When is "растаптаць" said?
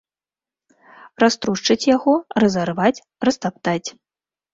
3.29-3.89